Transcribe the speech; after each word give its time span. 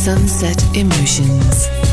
Sunset 0.00 0.64
Emotions. 0.74 1.89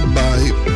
a. 0.00 0.75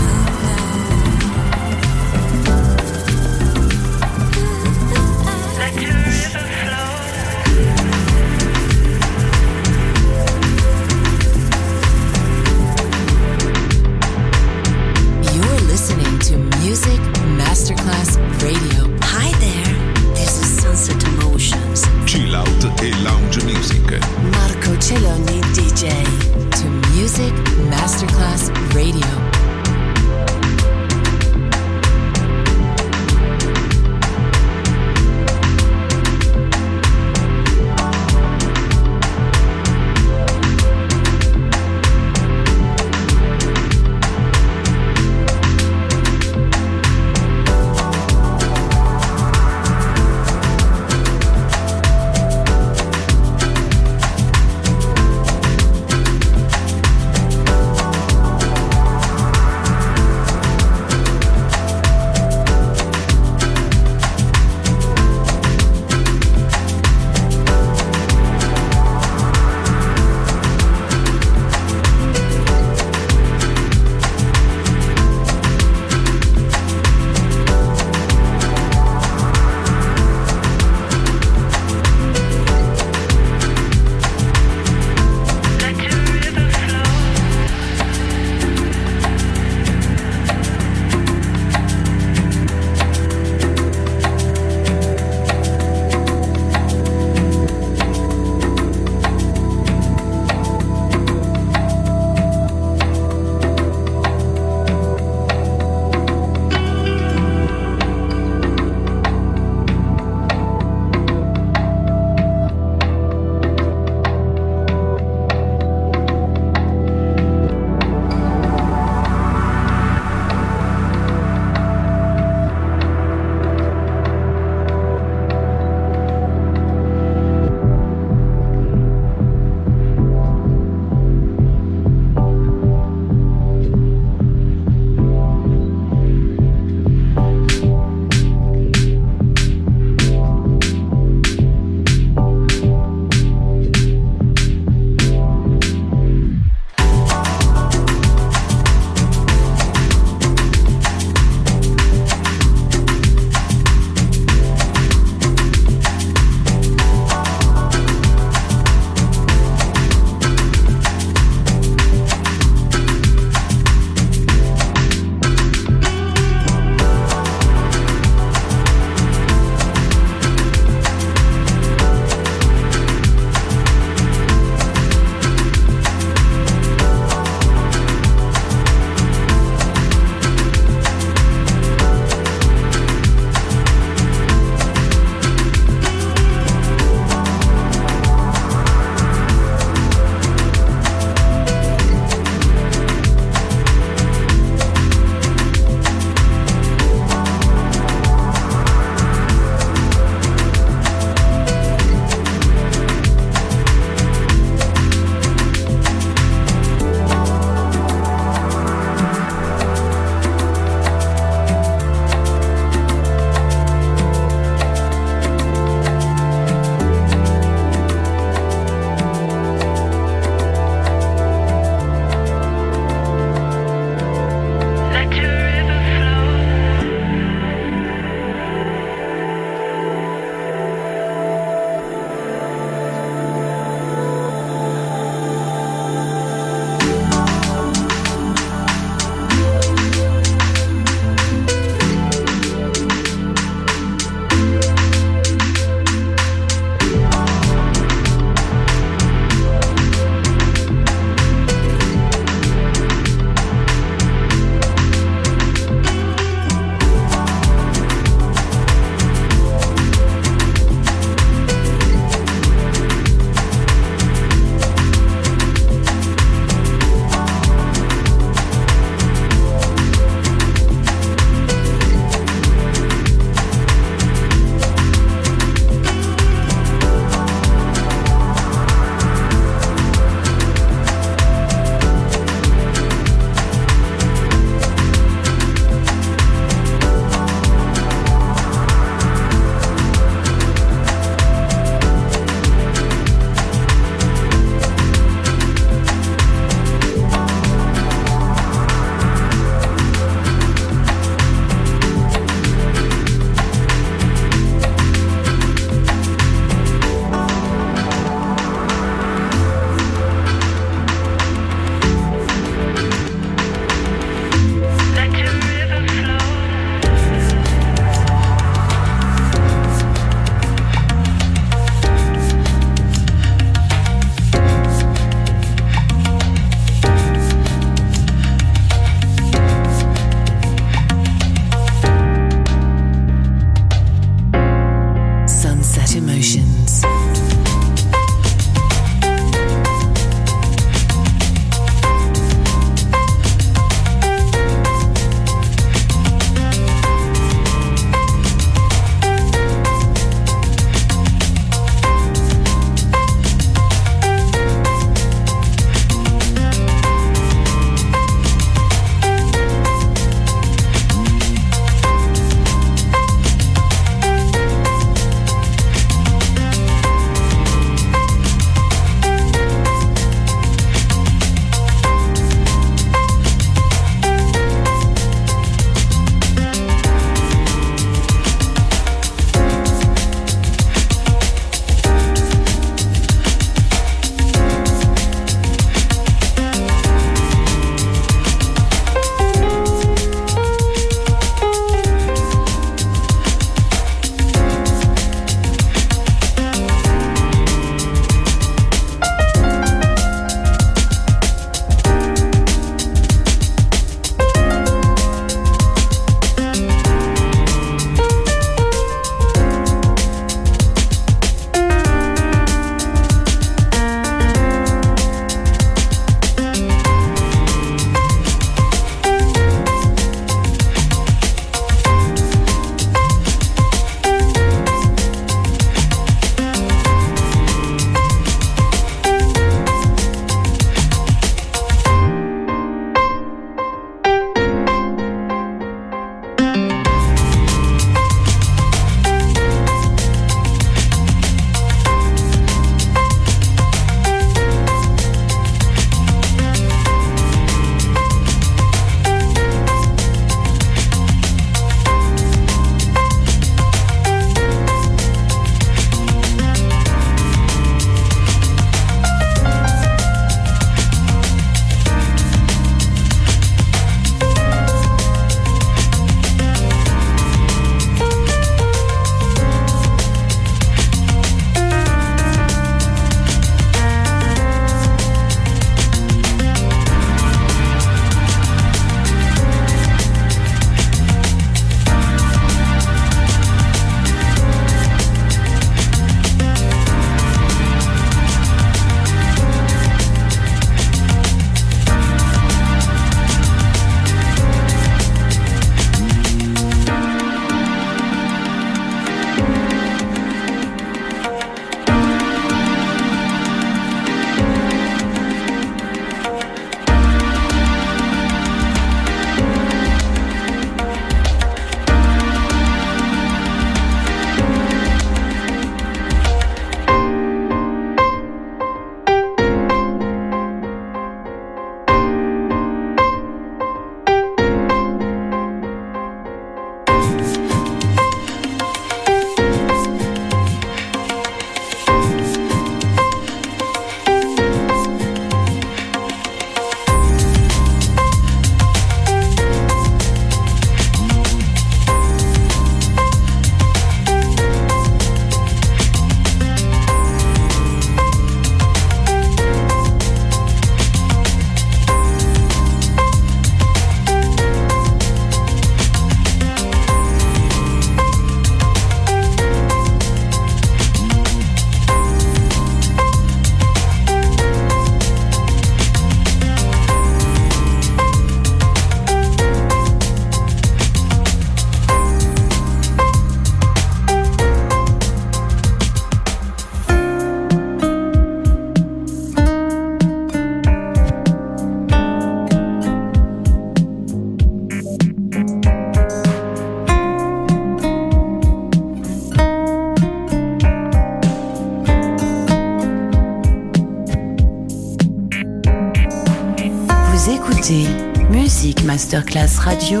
Masterclass 599.14 599.64
Radio, 599.64 600.00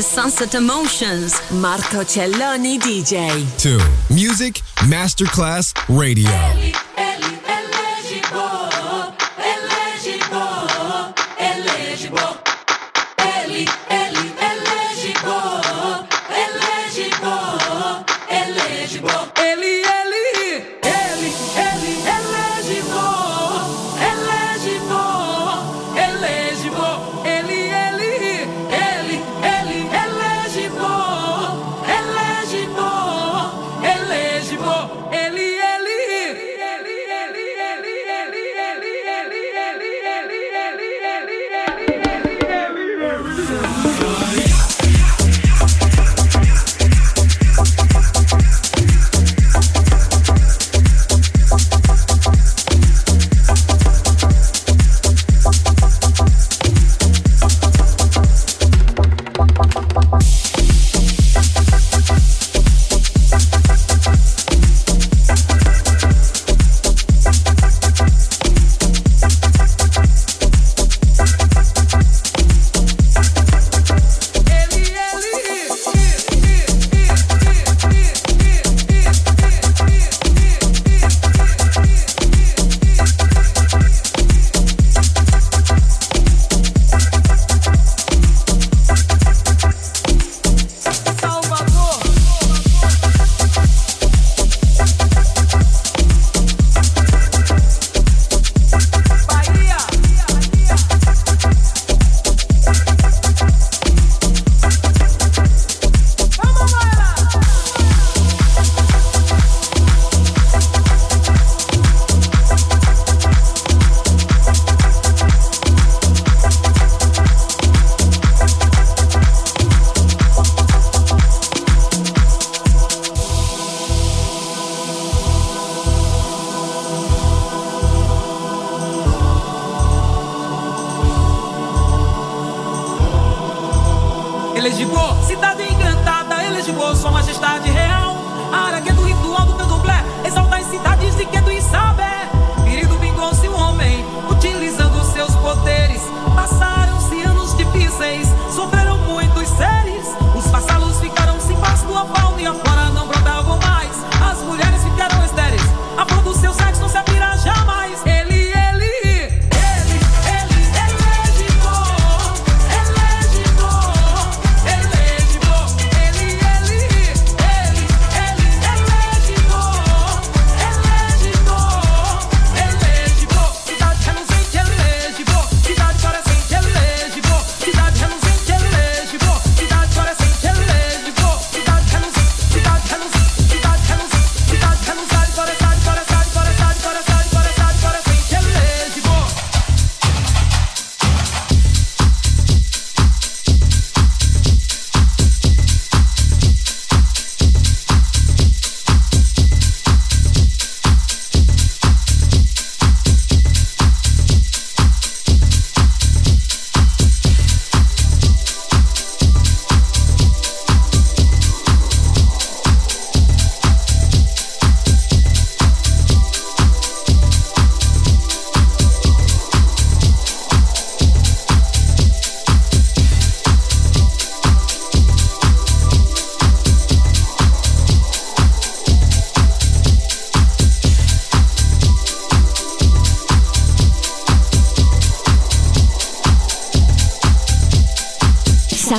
Is 0.00 0.06
Sunset 0.06 0.54
Emotions. 0.54 1.42
Marco 1.50 2.02
Celloni 2.04 2.78
DJ. 2.78 3.44
2. 3.58 3.78
Music 4.14 4.62
Masterclass 4.88 5.74
Radio. 5.90 6.89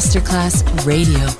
Masterclass 0.00 0.64
Radio. 0.86 1.39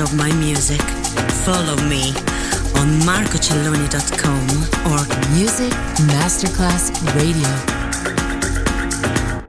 Of 0.00 0.14
my 0.14 0.30
music, 0.34 0.85